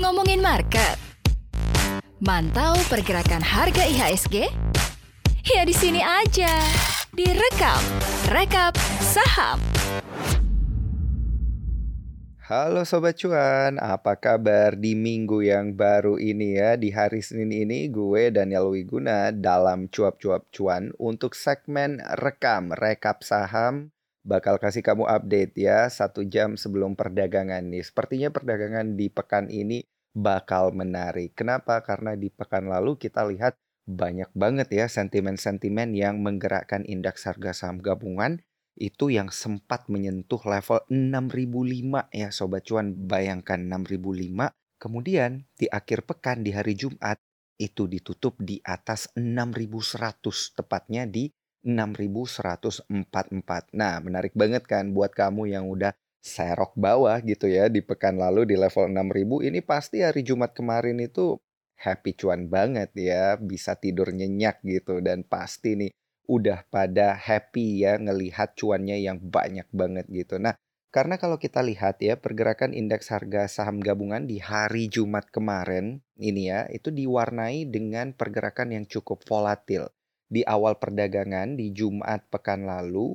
Ngomongin 0.00 0.40
market. 0.40 0.96
Mantau 2.24 2.80
pergerakan 2.88 3.44
harga 3.44 3.84
IHSG? 3.84 4.48
Ya 5.44 5.68
di 5.68 5.76
sini 5.76 6.00
aja. 6.00 6.48
Direkap, 7.12 7.84
rekap 8.32 8.72
saham. 9.04 9.60
Halo 12.46 12.88
Sobat 12.88 13.20
Cuan, 13.20 13.76
apa 13.76 14.16
kabar 14.16 14.80
di 14.80 14.96
minggu 14.96 15.44
yang 15.44 15.76
baru 15.76 16.16
ini 16.16 16.56
ya? 16.56 16.80
Di 16.80 16.88
hari 16.88 17.20
Senin 17.20 17.52
ini 17.52 17.92
gue 17.92 18.32
Daniel 18.32 18.72
Wiguna 18.72 19.28
dalam 19.28 19.92
cuap-cuap 19.92 20.48
cuan 20.54 20.88
untuk 20.96 21.36
segmen 21.36 22.00
rekam, 22.16 22.72
rekap 22.72 23.20
saham. 23.20 23.95
Bakal 24.26 24.58
kasih 24.58 24.82
kamu 24.82 25.06
update 25.06 25.54
ya, 25.54 25.86
satu 25.86 26.26
jam 26.26 26.58
sebelum 26.58 26.98
perdagangan 26.98 27.62
nih. 27.62 27.86
Sepertinya 27.86 28.34
perdagangan 28.34 28.98
di 28.98 29.06
pekan 29.06 29.46
ini 29.46 29.86
bakal 30.10 30.74
menarik. 30.74 31.38
Kenapa? 31.38 31.78
Karena 31.86 32.18
di 32.18 32.26
pekan 32.34 32.66
lalu 32.66 32.98
kita 32.98 33.22
lihat 33.22 33.54
banyak 33.86 34.26
banget 34.34 34.66
ya 34.74 34.90
sentimen-sentimen 34.90 35.94
yang 35.94 36.18
menggerakkan 36.18 36.82
indeks 36.82 37.30
harga 37.30 37.54
saham 37.54 37.78
gabungan 37.78 38.42
itu 38.74 39.14
yang 39.14 39.30
sempat 39.30 39.86
menyentuh 39.86 40.42
level 40.42 40.82
6005 40.90 42.10
ya 42.10 42.28
Sobat 42.34 42.66
Cuan. 42.66 42.98
Bayangkan 43.06 43.62
6005. 43.62 44.50
Kemudian 44.82 45.46
di 45.54 45.70
akhir 45.70 46.02
pekan 46.02 46.42
di 46.42 46.50
hari 46.50 46.74
Jumat 46.74 47.22
itu 47.62 47.86
ditutup 47.86 48.34
di 48.42 48.58
atas 48.66 49.06
6100 49.14 50.58
tepatnya 50.58 51.06
di 51.06 51.30
6144. 51.66 53.74
Nah, 53.74 53.98
menarik 53.98 54.38
banget 54.38 54.62
kan 54.70 54.94
buat 54.94 55.10
kamu 55.10 55.50
yang 55.50 55.66
udah 55.66 55.90
serok 56.22 56.78
bawah 56.78 57.18
gitu 57.22 57.46
ya 57.46 57.70
di 57.70 57.82
pekan 57.82 58.18
lalu 58.18 58.50
di 58.50 58.56
level 58.58 58.90
6000 58.90 59.46
ini 59.46 59.62
pasti 59.62 60.02
hari 60.02 60.26
Jumat 60.26 60.54
kemarin 60.54 60.98
itu 60.98 61.38
happy 61.78 62.18
cuan 62.18 62.46
banget 62.46 62.90
ya, 62.94 63.36
bisa 63.36 63.74
tidur 63.76 64.10
nyenyak 64.10 64.62
gitu 64.62 65.02
dan 65.02 65.22
pasti 65.22 65.78
nih 65.78 65.92
udah 66.26 66.66
pada 66.66 67.14
happy 67.14 67.86
ya 67.86 68.02
ngelihat 68.02 68.58
cuannya 68.58 68.98
yang 68.98 69.22
banyak 69.22 69.66
banget 69.70 70.06
gitu. 70.10 70.42
Nah, 70.42 70.58
karena 70.90 71.20
kalau 71.20 71.36
kita 71.36 71.62
lihat 71.62 72.02
ya 72.02 72.18
pergerakan 72.18 72.72
indeks 72.72 73.12
harga 73.12 73.46
saham 73.46 73.78
gabungan 73.78 74.26
di 74.26 74.42
hari 74.42 74.90
Jumat 74.90 75.30
kemarin 75.30 76.02
ini 76.16 76.50
ya 76.50 76.66
itu 76.72 76.88
diwarnai 76.88 77.68
dengan 77.68 78.16
pergerakan 78.16 78.74
yang 78.74 78.84
cukup 78.88 79.22
volatil. 79.28 79.92
Di 80.26 80.42
awal 80.42 80.78
perdagangan 80.82 81.54
di 81.54 81.70
Jumat 81.70 82.26
pekan 82.30 82.66
lalu, 82.66 83.14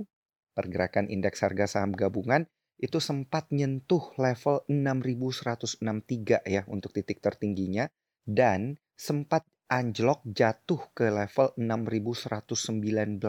pergerakan 0.56 1.12
indeks 1.12 1.44
harga 1.44 1.68
saham 1.68 1.92
gabungan 1.92 2.48
itu 2.82 2.98
sempat 2.98 3.52
nyentuh 3.54 4.16
level 4.18 4.66
6163 4.66 6.42
ya 6.50 6.66
untuk 6.66 6.90
titik 6.98 7.22
tertingginya 7.22 7.86
dan 8.26 8.82
sempat 8.98 9.46
anjlok 9.70 10.26
jatuh 10.26 10.90
ke 10.92 11.08
level 11.14 11.54
6119 11.56 13.22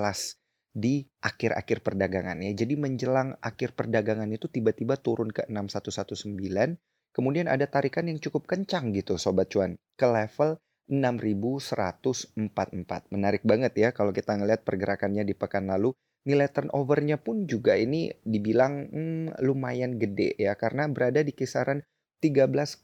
di 0.72 1.04
akhir-akhir 1.20 1.84
perdagangan 1.84 2.40
ya. 2.40 2.52
Jadi 2.56 2.74
menjelang 2.80 3.36
akhir 3.44 3.76
perdagangan 3.76 4.32
itu 4.32 4.48
tiba-tiba 4.48 4.96
turun 4.96 5.28
ke 5.28 5.44
6119, 5.46 6.80
kemudian 7.12 7.46
ada 7.46 7.68
tarikan 7.68 8.08
yang 8.08 8.16
cukup 8.18 8.48
kencang 8.48 8.96
gitu 8.96 9.20
sobat 9.20 9.52
cuan 9.52 9.76
ke 10.00 10.06
level 10.08 10.56
6144. 10.92 13.08
Menarik 13.08 13.40
banget 13.48 13.72
ya 13.80 13.88
kalau 13.96 14.12
kita 14.12 14.36
ngelihat 14.36 14.68
pergerakannya 14.68 15.24
di 15.24 15.32
pekan 15.32 15.72
lalu. 15.72 15.96
Nilai 16.22 16.46
turnovernya 16.52 17.18
pun 17.18 17.50
juga 17.50 17.74
ini 17.74 18.14
dibilang 18.22 18.86
hmm, 18.92 19.42
lumayan 19.42 19.98
gede 19.98 20.38
ya 20.38 20.54
karena 20.54 20.86
berada 20.86 21.18
di 21.24 21.34
kisaran 21.34 21.82
13,92 22.22 22.78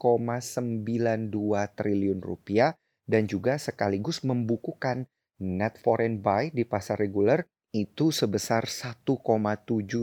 triliun 1.78 2.18
rupiah 2.18 2.74
dan 3.06 3.30
juga 3.30 3.54
sekaligus 3.62 4.26
membukukan 4.26 5.06
net 5.38 5.78
foreign 5.78 6.18
buy 6.18 6.50
di 6.50 6.66
pasar 6.66 6.98
reguler 6.98 7.46
itu 7.70 8.10
sebesar 8.10 8.66
1,7 8.66 9.06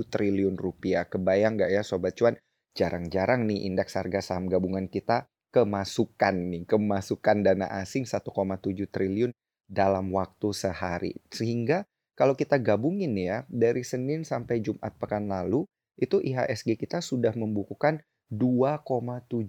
triliun 0.07 0.55
rupiah. 0.55 1.03
Kebayang 1.11 1.59
nggak 1.59 1.75
ya 1.75 1.83
Sobat 1.83 2.15
Cuan? 2.15 2.39
Jarang-jarang 2.71 3.43
nih 3.43 3.67
indeks 3.67 3.99
harga 3.99 4.23
saham 4.23 4.47
gabungan 4.47 4.87
kita 4.87 5.27
kemasukan 5.55 6.35
nih, 6.51 6.63
kemasukan 6.67 7.47
dana 7.47 7.71
asing 7.79 8.03
1,7 8.03 8.91
triliun 8.91 9.31
dalam 9.71 10.11
waktu 10.11 10.51
sehari. 10.51 11.15
Sehingga 11.31 11.87
kalau 12.19 12.35
kita 12.35 12.59
gabungin 12.59 13.15
ya, 13.15 13.47
dari 13.47 13.87
Senin 13.87 14.27
sampai 14.27 14.59
Jumat 14.59 14.91
pekan 14.99 15.31
lalu, 15.31 15.63
itu 15.95 16.19
IHSG 16.19 16.75
kita 16.75 16.99
sudah 16.99 17.31
membukukan 17.39 18.03
2,75 18.27 19.47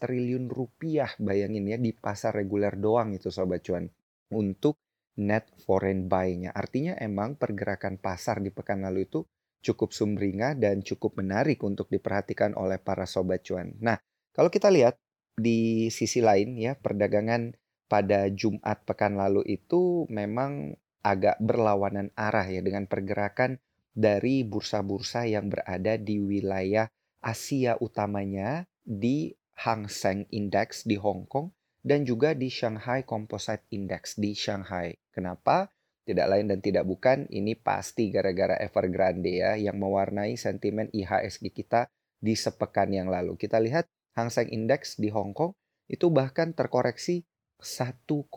triliun 0.00 0.48
rupiah 0.48 1.10
bayangin 1.20 1.68
ya 1.68 1.76
di 1.76 1.92
pasar 1.92 2.32
reguler 2.38 2.78
doang 2.78 3.12
itu 3.12 3.28
sobat 3.28 3.66
cuan 3.66 3.90
untuk 4.32 4.80
net 5.20 5.44
foreign 5.68 6.08
buy-nya. 6.08 6.54
Artinya 6.54 6.96
emang 6.96 7.36
pergerakan 7.36 8.00
pasar 8.00 8.40
di 8.40 8.48
pekan 8.48 8.86
lalu 8.86 9.04
itu 9.04 9.20
cukup 9.60 9.92
sumringah 9.92 10.56
dan 10.56 10.80
cukup 10.80 11.20
menarik 11.20 11.60
untuk 11.60 11.92
diperhatikan 11.92 12.56
oleh 12.56 12.80
para 12.80 13.04
sobat 13.04 13.44
cuan. 13.44 13.76
Nah, 13.78 14.00
kalau 14.32 14.48
kita 14.48 14.72
lihat 14.72 14.96
di 15.36 15.88
sisi 15.88 16.20
lain 16.20 16.56
ya 16.60 16.76
perdagangan 16.76 17.56
pada 17.88 18.28
Jumat 18.32 18.84
pekan 18.88 19.20
lalu 19.20 19.44
itu 19.48 20.08
memang 20.08 20.76
agak 21.04 21.36
berlawanan 21.42 22.14
arah 22.14 22.46
ya 22.46 22.64
dengan 22.64 22.88
pergerakan 22.88 23.60
dari 23.92 24.46
bursa-bursa 24.48 25.28
yang 25.28 25.52
berada 25.52 26.00
di 26.00 26.16
wilayah 26.16 26.88
Asia 27.20 27.76
utamanya 27.78 28.64
di 28.80 29.36
Hang 29.62 29.86
Seng 29.86 30.24
Index 30.32 30.88
di 30.88 30.96
Hong 30.96 31.28
Kong 31.28 31.52
dan 31.84 32.06
juga 32.06 32.32
di 32.32 32.48
Shanghai 32.48 33.04
Composite 33.04 33.66
Index 33.74 34.16
di 34.16 34.32
Shanghai. 34.32 34.96
Kenapa? 35.12 35.68
Tidak 36.02 36.26
lain 36.26 36.50
dan 36.50 36.58
tidak 36.58 36.82
bukan, 36.82 37.30
ini 37.30 37.54
pasti 37.54 38.10
gara-gara 38.10 38.58
Evergrande 38.58 39.38
ya 39.38 39.54
yang 39.54 39.78
mewarnai 39.78 40.34
sentimen 40.34 40.90
IHSG 40.90 41.54
kita 41.54 41.86
di 42.18 42.34
sepekan 42.34 42.90
yang 42.90 43.06
lalu. 43.06 43.38
Kita 43.38 43.62
lihat 43.62 43.86
Hang 44.12 44.28
Seng 44.28 44.52
Index 44.52 45.00
di 45.00 45.08
Hong 45.08 45.32
Kong 45.32 45.56
itu 45.88 46.12
bahkan 46.12 46.52
terkoreksi 46.52 47.24
1,3 47.62 48.28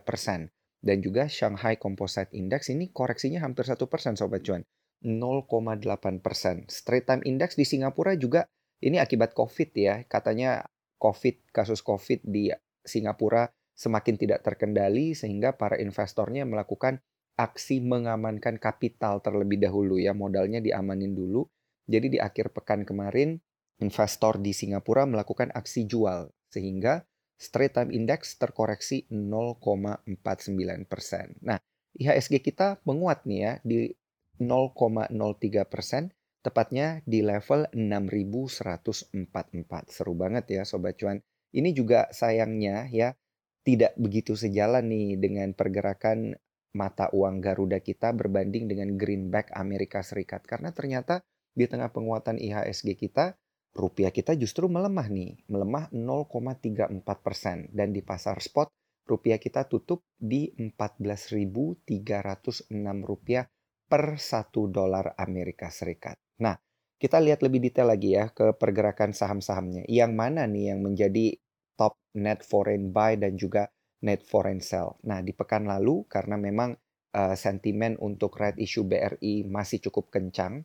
persen. 0.00 0.48
Dan 0.82 0.98
juga 0.98 1.30
Shanghai 1.30 1.78
Composite 1.78 2.34
Index 2.34 2.66
ini 2.72 2.90
koreksinya 2.90 3.38
hampir 3.46 3.62
1 3.68 3.78
persen 3.86 4.18
Sobat 4.18 4.42
Cuan. 4.42 4.66
0,8 5.02 6.22
persen. 6.22 6.66
Straight 6.66 7.06
Time 7.06 7.22
Index 7.22 7.54
di 7.54 7.66
Singapura 7.66 8.14
juga 8.18 8.46
ini 8.82 8.98
akibat 8.98 9.34
COVID 9.34 9.70
ya. 9.78 10.02
Katanya 10.06 10.66
COVID, 10.98 11.54
kasus 11.54 11.82
COVID 11.82 12.26
di 12.26 12.50
Singapura 12.82 13.46
semakin 13.78 14.14
tidak 14.18 14.42
terkendali 14.46 15.14
sehingga 15.14 15.54
para 15.54 15.78
investornya 15.78 16.46
melakukan 16.46 17.02
aksi 17.38 17.82
mengamankan 17.82 18.58
kapital 18.58 19.22
terlebih 19.22 19.62
dahulu 19.62 19.98
ya. 20.02 20.14
Modalnya 20.14 20.58
diamanin 20.58 21.14
dulu. 21.14 21.46
Jadi 21.86 22.14
di 22.14 22.18
akhir 22.18 22.54
pekan 22.54 22.86
kemarin 22.86 23.38
investor 23.82 24.38
di 24.38 24.54
Singapura 24.54 25.04
melakukan 25.04 25.50
aksi 25.50 25.90
jual 25.90 26.30
sehingga 26.48 27.02
Straight 27.42 27.74
Time 27.74 27.90
Index 27.90 28.38
terkoreksi 28.38 29.10
0,49 29.10 30.06
persen. 30.86 31.34
Nah, 31.42 31.58
IHSG 31.98 32.38
kita 32.38 32.78
menguat 32.86 33.26
nih 33.26 33.40
ya 33.42 33.52
di 33.66 33.90
0,03 34.38 35.10
persen, 35.66 36.14
tepatnya 36.40 37.02
di 37.02 37.26
level 37.26 37.66
6144. 37.74 39.90
Seru 39.90 40.14
banget 40.14 40.44
ya 40.54 40.62
Sobat 40.62 40.94
Cuan. 41.02 41.18
Ini 41.52 41.74
juga 41.74 42.06
sayangnya 42.14 42.86
ya 42.88 43.12
tidak 43.62 43.94
begitu 43.98 44.38
sejalan 44.38 44.86
nih 44.86 45.18
dengan 45.18 45.50
pergerakan 45.54 46.38
mata 46.72 47.12
uang 47.12 47.44
Garuda 47.44 47.84
kita 47.84 48.16
berbanding 48.16 48.66
dengan 48.66 48.96
greenback 48.96 49.52
Amerika 49.52 50.00
Serikat. 50.00 50.48
Karena 50.48 50.72
ternyata 50.72 51.20
di 51.52 51.68
tengah 51.68 51.92
penguatan 51.92 52.40
IHSG 52.40 52.96
kita, 52.96 53.36
rupiah 53.72 54.12
kita 54.12 54.36
justru 54.36 54.68
melemah 54.68 55.08
nih, 55.08 55.48
melemah 55.48 55.88
0,34 55.90 57.24
persen. 57.24 57.66
Dan 57.72 57.96
di 57.96 58.04
pasar 58.04 58.38
spot, 58.38 58.68
rupiah 59.08 59.40
kita 59.40 59.66
tutup 59.66 60.04
di 60.14 60.52
14.306 60.56 62.70
rupiah 63.02 63.44
per 63.88 64.16
1 64.16 64.72
dolar 64.72 65.12
Amerika 65.20 65.68
Serikat. 65.68 66.16
Nah, 66.40 66.56
kita 66.96 67.18
lihat 67.18 67.42
lebih 67.42 67.58
detail 67.58 67.90
lagi 67.90 68.14
ya 68.14 68.30
ke 68.30 68.54
pergerakan 68.54 69.10
saham-sahamnya. 69.10 69.82
Yang 69.90 70.12
mana 70.14 70.46
nih 70.46 70.72
yang 70.72 70.80
menjadi 70.86 71.34
top 71.74 71.98
net 72.14 72.46
foreign 72.46 72.94
buy 72.94 73.18
dan 73.18 73.34
juga 73.34 73.66
net 74.06 74.22
foreign 74.22 74.62
sell. 74.62 75.02
Nah, 75.08 75.18
di 75.18 75.34
pekan 75.34 75.66
lalu 75.66 76.06
karena 76.06 76.38
memang 76.38 76.78
uh, 77.16 77.34
sentimen 77.34 77.98
untuk 77.98 78.38
red 78.38 78.54
issue 78.60 78.86
BRI 78.86 79.50
masih 79.50 79.82
cukup 79.88 80.14
kencang, 80.14 80.62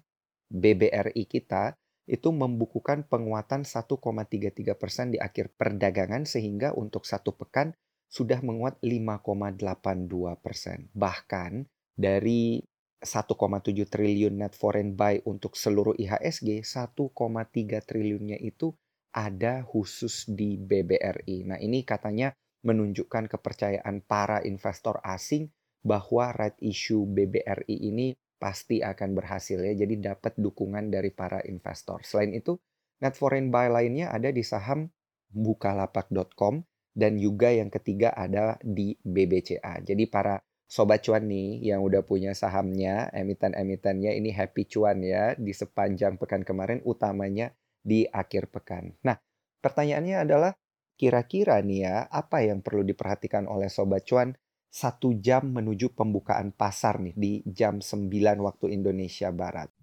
BBRI 0.47 1.27
kita 1.27 1.75
itu 2.07 2.31
membukukan 2.31 3.03
penguatan 3.05 3.67
1,33 3.67 4.73
persen 4.79 5.11
di 5.11 5.19
akhir 5.19 5.51
perdagangan 5.59 6.23
sehingga 6.23 6.71
untuk 6.71 7.03
satu 7.03 7.35
pekan 7.35 7.75
sudah 8.07 8.39
menguat 8.39 8.79
5,82 8.79 10.39
persen. 10.39 10.87
Bahkan 10.95 11.67
dari 11.99 12.63
1,7 13.03 13.91
triliun 13.91 14.33
net 14.39 14.55
foreign 14.55 14.95
buy 14.95 15.21
untuk 15.27 15.53
seluruh 15.53 15.93
IHSG, 15.99 16.63
1,3 16.63 17.83
triliunnya 17.83 18.39
itu 18.39 18.73
ada 19.13 19.61
khusus 19.67 20.25
di 20.31 20.55
BBRI. 20.55 21.45
Nah, 21.45 21.59
ini 21.59 21.83
katanya 21.83 22.33
menunjukkan 22.65 23.29
kepercayaan 23.29 24.01
para 24.07 24.41
investor 24.47 24.97
asing 25.05 25.51
bahwa 25.85 26.33
right 26.33 26.57
issue 26.63 27.05
BBRI 27.05 27.75
ini 27.91 28.17
pasti 28.37 28.81
akan 28.81 29.17
berhasil 29.17 29.57
ya. 29.57 29.73
Jadi 29.73 30.01
dapat 30.01 30.37
dukungan 30.37 30.89
dari 30.93 31.09
para 31.13 31.41
investor. 31.45 32.01
Selain 32.05 32.33
itu, 32.33 32.57
net 33.01 33.13
foreign 33.17 33.49
buy 33.49 33.69
lainnya 33.69 34.13
ada 34.13 34.29
di 34.29 34.41
saham 34.41 34.89
bukalapak.com 35.33 36.63
dan 36.97 37.21
juga 37.21 37.53
yang 37.53 37.69
ketiga 37.69 38.13
ada 38.13 38.57
di 38.63 38.97
BBCA. 39.05 39.85
Jadi 39.85 40.09
para 40.09 40.41
sobat 40.65 41.05
cuan 41.05 41.29
nih 41.29 41.61
yang 41.61 41.85
udah 41.85 42.01
punya 42.01 42.33
sahamnya, 42.33 43.13
emiten-emitennya 43.13 44.17
ini 44.17 44.33
happy 44.33 44.65
cuan 44.65 45.05
ya 45.05 45.37
di 45.37 45.53
sepanjang 45.53 46.17
pekan 46.17 46.41
kemarin 46.41 46.81
utamanya 46.83 47.53
di 47.85 48.03
akhir 48.09 48.49
pekan. 48.51 48.97
Nah, 49.05 49.15
pertanyaannya 49.61 50.27
adalah 50.27 50.51
kira-kira 50.97 51.61
nih 51.61 51.85
ya 51.85 51.95
apa 52.09 52.41
yang 52.41 52.65
perlu 52.65 52.81
diperhatikan 52.81 53.45
oleh 53.45 53.69
sobat 53.69 54.03
cuan 54.03 54.33
satu 54.77 55.17
jam 55.17 55.49
menuju 55.49 55.97
pembukaan 55.97 56.53
pasar 56.53 57.01
nih 57.01 57.17
di 57.17 57.33
jam 57.49 57.81
9 57.81 58.13
waktu 58.37 58.77
Indonesia 58.77 59.33
Barat. 59.33 59.73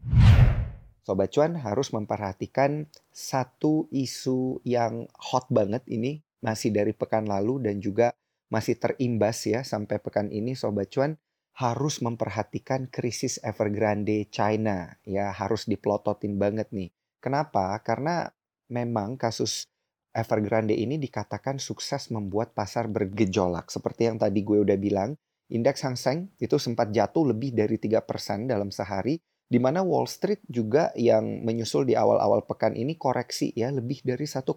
Sobat 1.03 1.35
cuan 1.35 1.59
harus 1.59 1.91
memperhatikan 1.91 2.87
satu 3.11 3.91
isu 3.91 4.63
yang 4.63 5.11
hot 5.19 5.51
banget 5.51 5.83
ini 5.91 6.23
masih 6.39 6.71
dari 6.71 6.95
pekan 6.95 7.27
lalu 7.27 7.59
dan 7.67 7.83
juga 7.83 8.15
masih 8.55 8.79
terimbas 8.79 9.43
ya 9.51 9.67
sampai 9.67 9.99
pekan 9.99 10.31
ini 10.31 10.55
Sobat 10.55 10.95
Cuan 10.95 11.19
harus 11.59 11.99
memperhatikan 11.99 12.87
krisis 12.87 13.43
Evergrande 13.43 14.31
China 14.31 14.95
ya 15.03 15.35
harus 15.35 15.67
diplototin 15.67 16.39
banget 16.39 16.71
nih. 16.71 16.95
Kenapa? 17.19 17.75
Karena 17.83 18.31
memang 18.71 19.19
kasus 19.19 19.67
Evergrande 20.15 20.79
ini 20.79 20.95
dikatakan 20.95 21.59
sukses 21.59 22.15
membuat 22.15 22.55
pasar 22.55 22.87
bergejolak. 22.87 23.67
Seperti 23.67 24.07
yang 24.07 24.23
tadi 24.23 24.47
gue 24.47 24.63
udah 24.63 24.79
bilang, 24.79 25.19
indeks 25.51 25.83
Hang 25.83 25.99
Seng 25.99 26.31
itu 26.39 26.55
sempat 26.55 26.95
jatuh 26.95 27.35
lebih 27.35 27.51
dari 27.51 27.83
3% 27.83 28.47
dalam 28.47 28.71
sehari, 28.71 29.19
di 29.51 29.59
mana 29.59 29.83
Wall 29.83 30.07
Street 30.07 30.41
juga 30.47 30.95
yang 30.95 31.43
menyusul 31.43 31.85
di 31.85 31.99
awal-awal 31.99 32.47
pekan 32.47 32.79
ini 32.79 32.95
koreksi 32.95 33.51
ya 33.59 33.75
lebih 33.75 34.07
dari 34.07 34.23
1,5%. 34.23 34.55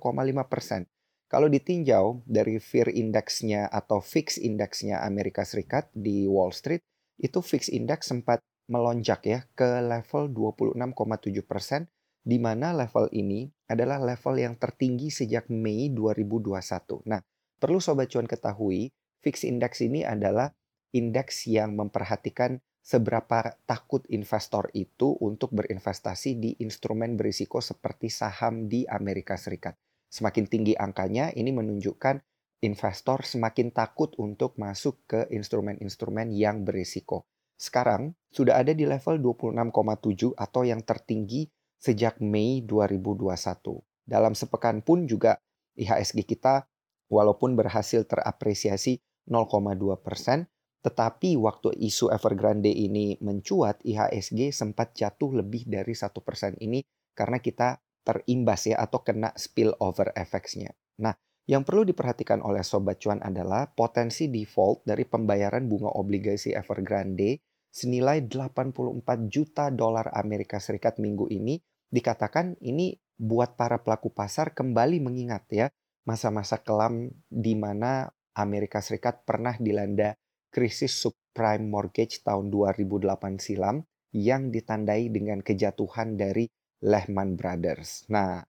Kalau 1.27 1.51
ditinjau 1.51 2.23
dari 2.23 2.55
fear 2.61 2.87
index-nya 2.87 3.67
atau 3.67 3.99
fix 3.99 4.39
index-nya 4.39 5.03
Amerika 5.03 5.43
Serikat 5.43 5.91
di 5.91 6.23
Wall 6.23 6.55
Street, 6.55 6.85
itu 7.19 7.43
fix 7.43 7.67
index 7.67 8.07
sempat 8.07 8.39
melonjak 8.71 9.25
ya 9.27 9.43
ke 9.51 9.83
level 9.83 10.31
26,7 10.31 11.43
persen, 11.43 11.91
di 12.27 12.43
mana 12.43 12.75
level 12.75 13.07
ini 13.15 13.47
adalah 13.71 14.03
level 14.03 14.35
yang 14.35 14.59
tertinggi 14.59 15.07
sejak 15.07 15.47
Mei 15.47 15.87
2021. 15.95 17.07
Nah, 17.07 17.23
perlu 17.55 17.79
Sobat 17.79 18.11
Cuan 18.11 18.27
ketahui, 18.27 18.91
fix 19.23 19.47
index 19.47 19.79
ini 19.79 20.03
adalah 20.03 20.51
indeks 20.91 21.47
yang 21.47 21.79
memperhatikan 21.79 22.59
seberapa 22.83 23.55
takut 23.63 24.03
investor 24.11 24.67
itu 24.75 25.15
untuk 25.23 25.55
berinvestasi 25.55 26.35
di 26.35 26.51
instrumen 26.59 27.15
berisiko 27.15 27.63
seperti 27.63 28.11
saham 28.11 28.67
di 28.67 28.83
Amerika 28.83 29.39
Serikat. 29.39 29.79
Semakin 30.11 30.51
tinggi 30.51 30.75
angkanya, 30.75 31.31
ini 31.31 31.55
menunjukkan 31.55 32.19
investor 32.63 33.23
semakin 33.23 33.71
takut 33.71 34.11
untuk 34.19 34.59
masuk 34.59 34.99
ke 35.07 35.31
instrumen-instrumen 35.31 36.31
yang 36.35 36.67
berisiko. 36.67 37.23
Sekarang 37.55 38.15
sudah 38.31 38.59
ada 38.59 38.71
di 38.71 38.83
level 38.83 39.19
26,7 39.19 40.35
atau 40.35 40.61
yang 40.63 40.83
tertinggi 40.83 41.49
sejak 41.77 42.19
Mei 42.19 42.65
2021. 42.65 43.81
Dalam 44.07 44.33
sepekan 44.33 44.81
pun 44.81 45.05
juga 45.05 45.37
IHSG 45.77 46.25
kita 46.25 46.65
walaupun 47.11 47.53
berhasil 47.53 48.03
terapresiasi 48.07 48.99
0,2 49.27 49.99
persen, 49.99 50.47
tetapi 50.81 51.35
waktu 51.35 51.75
isu 51.83 52.09
Evergrande 52.13 52.71
ini 52.71 53.19
mencuat, 53.19 53.83
IHSG 53.83 54.55
sempat 54.55 54.95
jatuh 54.95 55.43
lebih 55.43 55.67
dari 55.67 55.91
satu 55.91 56.23
persen 56.23 56.55
ini 56.63 56.79
karena 57.11 57.43
kita 57.43 57.83
terimbas 58.07 58.71
ya 58.71 58.79
atau 58.79 59.03
kena 59.03 59.35
spillover 59.35 60.15
effects-nya. 60.15 60.71
Nah, 61.03 61.11
yang 61.47 61.67
perlu 61.67 61.83
diperhatikan 61.83 62.39
oleh 62.39 62.63
Sobat 62.63 63.03
Cuan 63.03 63.19
adalah 63.19 63.67
potensi 63.71 64.31
default 64.31 64.87
dari 64.87 65.03
pembayaran 65.03 65.67
bunga 65.67 65.91
obligasi 65.99 66.55
Evergrande 66.55 67.39
senilai 67.71 68.25
84 68.25 69.03
juta 69.29 69.69
dolar 69.69 70.09
Amerika 70.13 70.57
Serikat 70.57 70.97
minggu 70.97 71.29
ini 71.29 71.61
dikatakan 71.87 72.59
ini 72.59 72.97
buat 73.17 73.57
para 73.57 73.81
pelaku 73.81 74.13
pasar 74.13 74.53
kembali 74.53 75.01
mengingat 75.01 75.43
ya 75.49 75.67
masa-masa 76.05 76.61
kelam 76.61 77.11
di 77.27 77.53
mana 77.57 78.07
Amerika 78.37 78.79
Serikat 78.79 79.25
pernah 79.25 79.57
dilanda 79.57 80.13
krisis 80.53 80.95
subprime 80.95 81.67
mortgage 81.67 82.23
tahun 82.23 82.53
2008 82.53 83.41
silam 83.41 83.83
yang 84.15 84.49
ditandai 84.49 85.11
dengan 85.11 85.43
kejatuhan 85.43 86.15
dari 86.15 86.47
Lehman 86.81 87.35
Brothers. 87.35 88.07
Nah, 88.07 88.41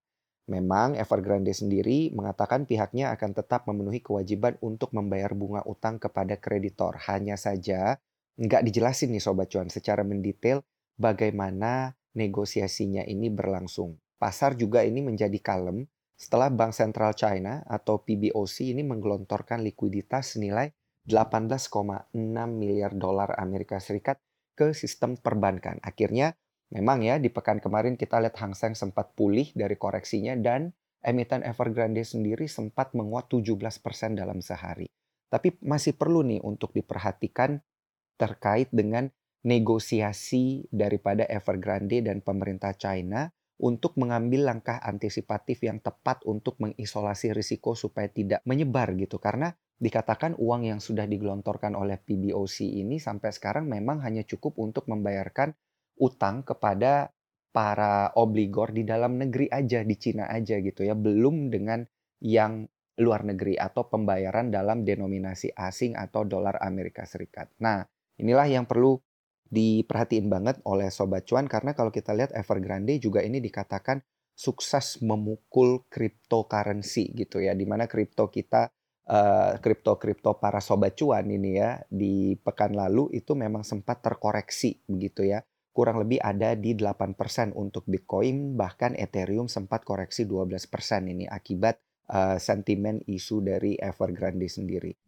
memang 0.48 0.94
Evergrande 0.96 1.52
sendiri 1.52 2.12
mengatakan 2.14 2.64
pihaknya 2.64 3.12
akan 3.16 3.36
tetap 3.36 3.68
memenuhi 3.68 4.00
kewajiban 4.00 4.56
untuk 4.64 4.94
membayar 4.94 5.32
bunga 5.34 5.64
utang 5.66 5.98
kepada 6.00 6.36
kreditor. 6.38 6.96
Hanya 7.08 7.36
saja 7.36 7.96
nggak 8.38 8.62
dijelasin 8.64 9.12
nih 9.12 9.22
Sobat 9.22 9.50
Cuan 9.50 9.68
secara 9.68 10.06
mendetail 10.06 10.62
bagaimana 10.94 11.98
negosiasinya 12.14 13.02
ini 13.04 13.28
berlangsung. 13.28 13.98
Pasar 14.18 14.54
juga 14.54 14.82
ini 14.86 15.02
menjadi 15.02 15.38
kalem 15.42 15.86
setelah 16.18 16.50
Bank 16.50 16.74
Sentral 16.74 17.14
China 17.14 17.62
atau 17.66 18.02
PBOC 18.02 18.74
ini 18.74 18.82
menggelontorkan 18.82 19.62
likuiditas 19.62 20.34
senilai 20.38 20.70
18,6 21.06 22.14
miliar 22.50 22.92
dolar 22.94 23.34
Amerika 23.38 23.78
Serikat 23.78 24.18
ke 24.58 24.74
sistem 24.74 25.14
perbankan. 25.14 25.78
Akhirnya 25.82 26.34
Memang 26.68 27.00
ya 27.00 27.16
di 27.16 27.32
pekan 27.32 27.64
kemarin 27.64 27.96
kita 27.96 28.20
lihat 28.20 28.36
Hang 28.44 28.52
Seng 28.52 28.76
sempat 28.76 29.16
pulih 29.16 29.48
dari 29.56 29.80
koreksinya 29.80 30.36
dan 30.36 30.76
emiten 31.00 31.40
Evergrande 31.40 32.04
sendiri 32.04 32.44
sempat 32.44 32.92
menguat 32.92 33.32
17% 33.32 33.80
dalam 34.12 34.44
sehari. 34.44 34.84
Tapi 35.32 35.56
masih 35.64 35.96
perlu 35.96 36.20
nih 36.28 36.44
untuk 36.44 36.76
diperhatikan 36.76 37.56
terkait 38.18 38.68
dengan 38.74 39.08
negosiasi 39.46 40.66
daripada 40.68 41.22
Evergrande 41.24 42.02
dan 42.02 42.20
pemerintah 42.20 42.74
China 42.74 43.30
untuk 43.58 43.98
mengambil 43.98 44.46
langkah 44.54 44.78
antisipatif 44.78 45.66
yang 45.66 45.82
tepat 45.82 46.22
untuk 46.26 46.58
mengisolasi 46.62 47.34
risiko 47.34 47.74
supaya 47.74 48.06
tidak 48.06 48.42
menyebar 48.46 48.94
gitu 48.94 49.18
karena 49.18 49.50
dikatakan 49.78 50.34
uang 50.38 50.66
yang 50.66 50.80
sudah 50.82 51.06
digelontorkan 51.06 51.74
oleh 51.78 51.98
PBOC 52.02 52.66
ini 52.82 52.98
sampai 52.98 53.30
sekarang 53.30 53.70
memang 53.70 54.02
hanya 54.02 54.26
cukup 54.26 54.58
untuk 54.58 54.90
membayarkan 54.90 55.54
utang 55.98 56.42
kepada 56.42 57.10
para 57.50 58.14
obligor 58.14 58.70
di 58.70 58.86
dalam 58.86 59.18
negeri 59.18 59.50
aja 59.50 59.82
di 59.82 59.96
Cina 59.98 60.30
aja 60.30 60.58
gitu 60.62 60.86
ya 60.86 60.94
belum 60.94 61.50
dengan 61.50 61.82
yang 62.22 62.66
luar 62.98 63.22
negeri 63.22 63.54
atau 63.54 63.86
pembayaran 63.86 64.50
dalam 64.50 64.82
denominasi 64.82 65.54
asing 65.54 65.94
atau 65.94 66.26
dolar 66.26 66.58
Amerika 66.58 67.06
Serikat. 67.06 67.54
Nah, 67.62 67.86
inilah 68.18 68.46
yang 68.50 68.66
perlu 68.68 68.98
diperhatiin 69.48 70.28
banget 70.28 70.60
oleh 70.68 70.92
sobat 70.92 71.24
cuan 71.24 71.48
karena 71.48 71.72
kalau 71.72 71.88
kita 71.88 72.12
lihat 72.12 72.36
Evergrande 72.36 73.00
juga 73.00 73.24
ini 73.24 73.40
dikatakan 73.40 74.04
sukses 74.36 75.00
memukul 75.00 75.88
cryptocurrency 75.88 77.16
gitu 77.16 77.40
ya 77.40 77.56
di 77.56 77.64
mana 77.64 77.88
kripto 77.88 78.28
kita 78.28 78.68
eh, 79.08 79.52
kripto-kripto 79.56 80.36
para 80.36 80.60
sobat 80.60 80.94
cuan 81.00 81.26
ini 81.32 81.56
ya 81.56 81.80
di 81.88 82.36
pekan 82.36 82.76
lalu 82.76 83.08
itu 83.16 83.32
memang 83.32 83.64
sempat 83.64 84.04
terkoreksi 84.04 84.84
begitu 84.84 85.24
ya 85.24 85.40
kurang 85.78 86.02
lebih 86.02 86.18
ada 86.18 86.58
di 86.58 86.74
8% 86.74 87.14
untuk 87.54 87.86
Bitcoin, 87.86 88.58
bahkan 88.58 88.98
Ethereum 88.98 89.46
sempat 89.46 89.86
koreksi 89.86 90.26
12% 90.26 90.66
ini 91.06 91.30
akibat 91.30 91.78
uh, 92.10 92.34
sentimen 92.34 92.98
isu 93.06 93.46
dari 93.46 93.78
Evergrande 93.78 94.50
sendiri. 94.50 94.98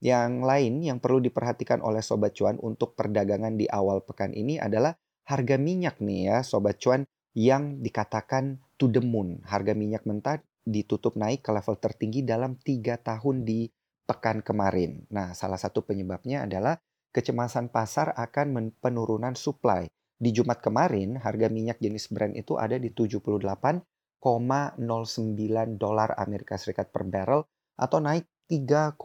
Yang 0.00 0.32
lain 0.48 0.74
yang 0.80 0.98
perlu 0.98 1.20
diperhatikan 1.20 1.84
oleh 1.84 2.00
Sobat 2.00 2.32
Cuan 2.32 2.56
untuk 2.64 2.96
perdagangan 2.96 3.52
di 3.60 3.68
awal 3.68 4.00
pekan 4.00 4.32
ini 4.32 4.56
adalah 4.56 4.96
harga 5.28 5.60
minyak 5.60 6.00
nih 6.00 6.20
ya 6.32 6.38
Sobat 6.40 6.80
Cuan 6.80 7.04
yang 7.36 7.84
dikatakan 7.84 8.58
to 8.80 8.88
the 8.88 9.04
moon. 9.04 9.44
Harga 9.44 9.76
minyak 9.76 10.08
mentah 10.08 10.40
ditutup 10.64 11.20
naik 11.20 11.44
ke 11.44 11.52
level 11.52 11.76
tertinggi 11.76 12.24
dalam 12.24 12.56
tiga 12.56 12.96
tahun 12.96 13.44
di 13.44 13.68
pekan 14.08 14.40
kemarin. 14.40 15.06
Nah, 15.12 15.36
salah 15.36 15.60
satu 15.60 15.84
penyebabnya 15.84 16.48
adalah 16.48 16.80
kecemasan 17.12 17.70
pasar 17.70 18.16
akan 18.16 18.74
penurunan 18.80 19.36
supply. 19.36 19.86
Di 20.20 20.30
Jumat 20.32 20.60
kemarin, 20.60 21.16
harga 21.16 21.48
minyak 21.48 21.80
jenis 21.80 22.12
Brent 22.12 22.36
itu 22.36 22.56
ada 22.60 22.76
di 22.76 22.92
78,09 22.92 23.80
dolar 25.80 26.10
Amerika 26.16 26.60
Serikat 26.60 26.92
per 26.92 27.08
barrel 27.08 27.44
atau 27.80 27.98
naik 28.04 28.28
3,2 28.50 28.98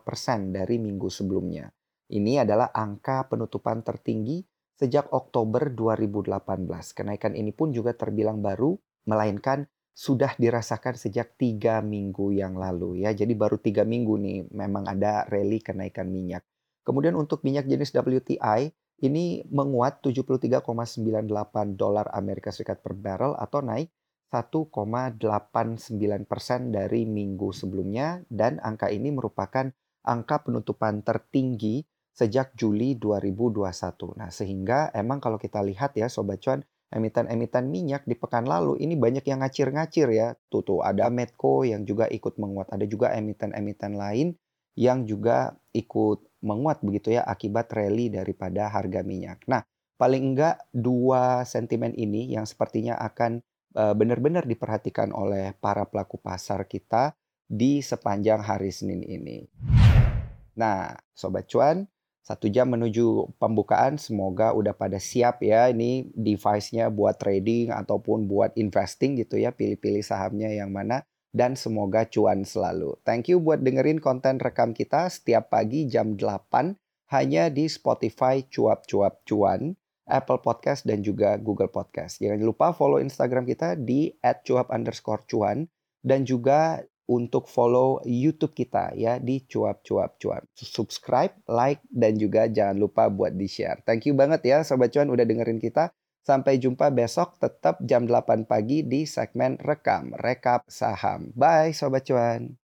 persen 0.00 0.48
dari 0.48 0.80
minggu 0.80 1.12
sebelumnya. 1.12 1.68
Ini 2.08 2.40
adalah 2.40 2.72
angka 2.72 3.28
penutupan 3.28 3.84
tertinggi 3.84 4.40
sejak 4.80 5.12
Oktober 5.12 5.68
2018. 5.68 6.96
Kenaikan 6.96 7.36
ini 7.36 7.52
pun 7.52 7.76
juga 7.76 7.92
terbilang 7.92 8.40
baru, 8.40 8.72
melainkan 9.04 9.68
sudah 9.92 10.32
dirasakan 10.40 10.96
sejak 10.96 11.36
tiga 11.36 11.84
minggu 11.84 12.32
yang 12.32 12.56
lalu 12.56 13.04
ya. 13.04 13.12
Jadi 13.12 13.36
baru 13.36 13.60
tiga 13.60 13.84
minggu 13.84 14.16
nih 14.16 14.38
memang 14.48 14.88
ada 14.88 15.28
rally 15.28 15.60
kenaikan 15.60 16.08
minyak. 16.08 16.40
Kemudian 16.80 17.12
untuk 17.14 17.44
minyak 17.44 17.68
jenis 17.68 17.92
WTI 17.92 18.72
ini 19.04 19.44
menguat 19.52 20.00
73,98 20.00 21.76
dolar 21.76 22.08
Amerika 22.16 22.48
Serikat 22.48 22.80
per 22.80 22.96
barrel 22.96 23.36
atau 23.36 23.60
naik 23.60 23.92
1,89 24.32 26.24
persen 26.24 26.72
dari 26.72 27.04
minggu 27.04 27.52
sebelumnya 27.52 28.24
dan 28.32 28.56
angka 28.64 28.88
ini 28.88 29.12
merupakan 29.12 29.68
angka 30.08 30.48
penutupan 30.48 31.04
tertinggi 31.04 31.84
sejak 32.16 32.56
Juli 32.56 32.96
2021. 32.96 34.16
Nah, 34.16 34.32
sehingga 34.32 34.88
emang 34.96 35.20
kalau 35.20 35.36
kita 35.36 35.60
lihat 35.60 35.92
ya 36.00 36.08
Sobat 36.08 36.40
Cuan, 36.40 36.64
emiten-emiten 36.92 37.68
minyak 37.68 38.04
di 38.04 38.16
pekan 38.16 38.44
lalu 38.44 38.76
ini 38.80 38.96
banyak 38.96 39.24
yang 39.24 39.44
ngacir-ngacir 39.44 40.08
ya. 40.12 40.36
Tuh 40.48 40.64
tuh 40.64 40.80
ada 40.80 41.08
Medco 41.08 41.64
yang 41.64 41.84
juga 41.88 42.08
ikut 42.08 42.36
menguat, 42.36 42.72
ada 42.72 42.84
juga 42.84 43.12
emiten-emiten 43.12 43.96
lain 43.96 44.36
yang 44.76 45.04
juga 45.04 45.56
ikut 45.76 46.24
menguat 46.40 46.80
begitu 46.80 47.12
ya 47.16 47.24
akibat 47.28 47.68
rally 47.72 48.08
daripada 48.08 48.72
harga 48.72 49.04
minyak. 49.04 49.44
Nah, 49.44 49.64
paling 50.00 50.32
enggak 50.32 50.64
dua 50.72 51.44
sentimen 51.44 51.92
ini 51.96 52.32
yang 52.32 52.48
sepertinya 52.48 52.96
akan 52.96 53.44
benar-benar 53.72 54.44
diperhatikan 54.44 55.10
oleh 55.10 55.56
para 55.58 55.88
pelaku 55.88 56.20
pasar 56.20 56.68
kita 56.68 57.16
di 57.44 57.84
sepanjang 57.84 58.40
hari 58.40 58.72
Senin 58.72 59.04
ini. 59.04 59.44
Nah, 60.56 60.92
Sobat 61.12 61.48
Cuan, 61.48 61.88
satu 62.22 62.46
jam 62.46 62.70
menuju 62.70 63.34
pembukaan, 63.42 63.98
semoga 63.98 64.54
udah 64.54 64.78
pada 64.78 65.02
siap 65.02 65.42
ya 65.42 65.66
ini 65.72 66.06
device-nya 66.14 66.86
buat 66.86 67.18
trading 67.18 67.74
ataupun 67.74 68.30
buat 68.30 68.54
investing 68.54 69.18
gitu 69.18 69.42
ya, 69.42 69.50
pilih-pilih 69.50 70.06
sahamnya 70.06 70.54
yang 70.54 70.70
mana 70.70 71.02
dan 71.32 71.56
semoga 71.56 72.06
cuan 72.06 72.44
selalu. 72.44 72.94
Thank 73.02 73.32
you 73.32 73.40
buat 73.40 73.64
dengerin 73.64 73.98
konten 73.98 74.38
rekam 74.38 74.70
kita 74.76 75.08
setiap 75.10 75.50
pagi 75.50 75.88
jam 75.88 76.14
8 76.14 76.78
hanya 77.10 77.48
di 77.50 77.66
Spotify 77.66 78.44
cuap-cuap 78.46 79.24
cuan. 79.26 79.74
Apple 80.12 80.44
Podcast 80.44 80.84
dan 80.84 81.00
juga 81.00 81.40
Google 81.40 81.72
Podcast. 81.72 82.20
Jangan 82.20 82.44
lupa 82.44 82.76
follow 82.76 83.00
Instagram 83.00 83.48
kita 83.48 83.80
di 83.80 84.12
@cuap_cuan 84.20 85.64
dan 86.04 86.20
juga 86.28 86.84
untuk 87.08 87.50
follow 87.50 87.98
YouTube 88.06 88.54
kita 88.54 88.94
ya 88.94 89.18
di 89.18 89.42
cuap-cuap 89.44 90.16
cuan. 90.22 90.42
Subscribe, 90.54 91.34
like, 91.50 91.82
dan 91.90 92.14
juga 92.16 92.46
jangan 92.46 92.78
lupa 92.78 93.10
buat 93.10 93.34
di-share. 93.34 93.82
Thank 93.82 94.06
you 94.06 94.14
banget 94.14 94.46
ya 94.46 94.58
Sobat 94.62 94.94
Cuan 94.94 95.10
udah 95.10 95.26
dengerin 95.26 95.58
kita. 95.58 95.90
Sampai 96.22 96.62
jumpa 96.62 96.94
besok 96.94 97.34
tetap 97.42 97.82
jam 97.82 98.06
8 98.06 98.46
pagi 98.46 98.86
di 98.86 99.02
segmen 99.02 99.58
Rekam, 99.58 100.14
Rekap 100.14 100.70
Saham. 100.70 101.34
Bye 101.34 101.74
Sobat 101.74 102.06
Cuan. 102.06 102.61